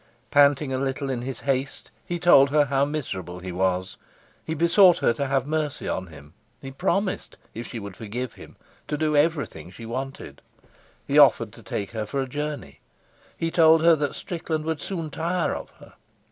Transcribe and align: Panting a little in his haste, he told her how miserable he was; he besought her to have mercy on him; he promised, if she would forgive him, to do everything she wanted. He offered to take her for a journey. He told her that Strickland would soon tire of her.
Panting 0.31 0.73
a 0.73 0.79
little 0.79 1.11
in 1.11 1.21
his 1.21 1.41
haste, 1.41 1.91
he 2.07 2.17
told 2.17 2.49
her 2.49 2.65
how 2.65 2.85
miserable 2.85 3.37
he 3.37 3.51
was; 3.51 3.97
he 4.43 4.55
besought 4.55 4.97
her 4.97 5.13
to 5.13 5.27
have 5.27 5.45
mercy 5.45 5.87
on 5.87 6.07
him; 6.07 6.33
he 6.59 6.71
promised, 6.71 7.37
if 7.53 7.67
she 7.67 7.77
would 7.77 7.95
forgive 7.95 8.33
him, 8.33 8.55
to 8.87 8.97
do 8.97 9.15
everything 9.15 9.69
she 9.69 9.85
wanted. 9.85 10.41
He 11.05 11.19
offered 11.19 11.51
to 11.53 11.61
take 11.61 11.91
her 11.91 12.07
for 12.07 12.19
a 12.19 12.27
journey. 12.27 12.79
He 13.37 13.51
told 13.51 13.83
her 13.83 13.95
that 13.95 14.15
Strickland 14.15 14.65
would 14.65 14.81
soon 14.81 15.11
tire 15.11 15.53
of 15.53 15.69
her. 15.77 15.93